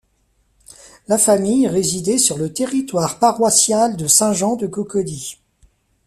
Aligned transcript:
La 1.07 1.19
famille 1.19 1.67
résidait 1.67 2.17
sur 2.17 2.39
le 2.39 2.51
territoire 2.51 3.19
paroissial 3.19 3.95
de 3.97 4.07
Saint 4.07 4.33
Jean 4.33 4.55
de 4.55 4.65
Cocody. 4.65 5.37